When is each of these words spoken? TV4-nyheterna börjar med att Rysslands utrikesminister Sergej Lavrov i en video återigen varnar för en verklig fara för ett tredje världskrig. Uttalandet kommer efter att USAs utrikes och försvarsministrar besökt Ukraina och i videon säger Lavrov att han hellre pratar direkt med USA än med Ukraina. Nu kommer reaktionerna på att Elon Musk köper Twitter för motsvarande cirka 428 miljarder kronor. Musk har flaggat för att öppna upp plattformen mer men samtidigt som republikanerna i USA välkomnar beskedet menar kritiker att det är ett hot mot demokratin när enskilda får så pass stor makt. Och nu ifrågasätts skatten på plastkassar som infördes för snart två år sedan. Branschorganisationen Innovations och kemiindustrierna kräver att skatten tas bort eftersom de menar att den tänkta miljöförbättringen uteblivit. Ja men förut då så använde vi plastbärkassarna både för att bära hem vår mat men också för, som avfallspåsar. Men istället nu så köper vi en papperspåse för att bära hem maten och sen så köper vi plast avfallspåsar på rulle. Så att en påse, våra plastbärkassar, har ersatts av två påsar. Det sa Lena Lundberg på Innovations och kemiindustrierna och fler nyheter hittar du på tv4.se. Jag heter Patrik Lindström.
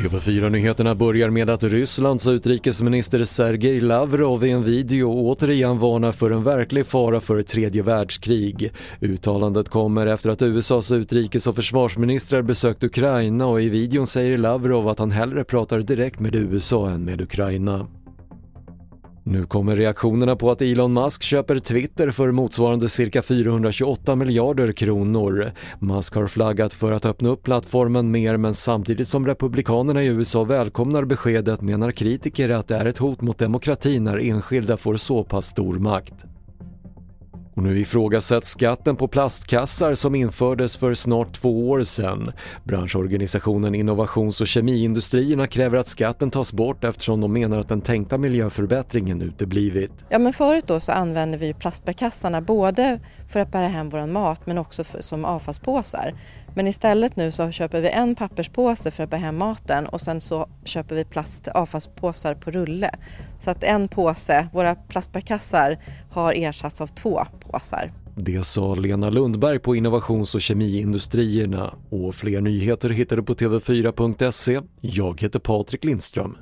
TV4-nyheterna 0.00 0.94
börjar 0.94 1.30
med 1.30 1.50
att 1.50 1.62
Rysslands 1.62 2.26
utrikesminister 2.26 3.24
Sergej 3.24 3.80
Lavrov 3.80 4.44
i 4.44 4.50
en 4.50 4.62
video 4.62 5.12
återigen 5.12 5.78
varnar 5.78 6.12
för 6.12 6.30
en 6.30 6.42
verklig 6.42 6.86
fara 6.86 7.20
för 7.20 7.38
ett 7.38 7.46
tredje 7.46 7.82
världskrig. 7.82 8.72
Uttalandet 9.00 9.68
kommer 9.68 10.06
efter 10.06 10.30
att 10.30 10.42
USAs 10.42 10.92
utrikes 10.92 11.46
och 11.46 11.56
försvarsministrar 11.56 12.42
besökt 12.42 12.84
Ukraina 12.84 13.46
och 13.46 13.62
i 13.62 13.68
videon 13.68 14.06
säger 14.06 14.38
Lavrov 14.38 14.88
att 14.88 14.98
han 14.98 15.10
hellre 15.10 15.44
pratar 15.44 15.78
direkt 15.78 16.20
med 16.20 16.34
USA 16.34 16.90
än 16.90 17.04
med 17.04 17.20
Ukraina. 17.20 17.86
Nu 19.24 19.46
kommer 19.46 19.76
reaktionerna 19.76 20.36
på 20.36 20.50
att 20.50 20.62
Elon 20.62 20.92
Musk 20.92 21.22
köper 21.22 21.58
Twitter 21.58 22.10
för 22.10 22.30
motsvarande 22.30 22.88
cirka 22.88 23.22
428 23.22 24.16
miljarder 24.16 24.72
kronor. 24.72 25.52
Musk 25.78 26.14
har 26.14 26.26
flaggat 26.26 26.72
för 26.72 26.92
att 26.92 27.06
öppna 27.06 27.28
upp 27.28 27.42
plattformen 27.42 28.10
mer 28.10 28.36
men 28.36 28.54
samtidigt 28.54 29.08
som 29.08 29.26
republikanerna 29.26 30.02
i 30.02 30.06
USA 30.06 30.44
välkomnar 30.44 31.04
beskedet 31.04 31.60
menar 31.60 31.92
kritiker 31.92 32.48
att 32.48 32.68
det 32.68 32.76
är 32.76 32.84
ett 32.84 32.98
hot 32.98 33.20
mot 33.20 33.38
demokratin 33.38 34.04
när 34.04 34.18
enskilda 34.18 34.76
får 34.76 34.96
så 34.96 35.24
pass 35.24 35.46
stor 35.46 35.74
makt. 35.74 36.26
Och 37.60 37.64
nu 37.64 37.78
ifrågasätts 37.78 38.50
skatten 38.50 38.96
på 38.96 39.08
plastkassar 39.08 39.94
som 39.94 40.14
infördes 40.14 40.76
för 40.76 40.94
snart 40.94 41.32
två 41.32 41.70
år 41.70 41.82
sedan. 41.82 42.32
Branschorganisationen 42.64 43.74
Innovations 43.74 44.40
och 44.40 44.46
kemiindustrierna 44.46 45.46
kräver 45.46 45.78
att 45.78 45.88
skatten 45.88 46.30
tas 46.30 46.52
bort 46.52 46.84
eftersom 46.84 47.20
de 47.20 47.32
menar 47.32 47.58
att 47.58 47.68
den 47.68 47.80
tänkta 47.80 48.18
miljöförbättringen 48.18 49.22
uteblivit. 49.22 49.92
Ja 50.08 50.18
men 50.18 50.32
förut 50.32 50.64
då 50.66 50.80
så 50.80 50.92
använde 50.92 51.38
vi 51.38 51.54
plastbärkassarna 51.54 52.40
både 52.40 53.00
för 53.28 53.40
att 53.40 53.52
bära 53.52 53.68
hem 53.68 53.88
vår 53.88 54.06
mat 54.06 54.46
men 54.46 54.58
också 54.58 54.84
för, 54.84 55.00
som 55.00 55.24
avfallspåsar. 55.24 56.14
Men 56.54 56.66
istället 56.66 57.16
nu 57.16 57.30
så 57.30 57.50
köper 57.50 57.80
vi 57.80 57.88
en 57.88 58.14
papperspåse 58.14 58.90
för 58.90 59.04
att 59.04 59.10
bära 59.10 59.20
hem 59.20 59.38
maten 59.38 59.86
och 59.86 60.00
sen 60.00 60.20
så 60.20 60.48
köper 60.64 60.94
vi 60.94 61.04
plast 61.04 61.48
avfallspåsar 61.48 62.34
på 62.34 62.50
rulle. 62.50 62.90
Så 63.40 63.50
att 63.50 63.64
en 63.64 63.88
påse, 63.88 64.48
våra 64.52 64.74
plastbärkassar, 64.74 65.78
har 66.10 66.32
ersatts 66.36 66.80
av 66.80 66.86
två 66.86 67.26
påsar. 67.40 67.92
Det 68.14 68.46
sa 68.46 68.74
Lena 68.74 69.10
Lundberg 69.10 69.58
på 69.58 69.76
Innovations 69.76 70.34
och 70.34 70.40
kemiindustrierna 70.40 71.74
och 71.90 72.14
fler 72.14 72.40
nyheter 72.40 72.90
hittar 72.90 73.16
du 73.16 73.22
på 73.22 73.34
tv4.se. 73.34 74.60
Jag 74.80 75.20
heter 75.20 75.38
Patrik 75.38 75.84
Lindström. 75.84 76.36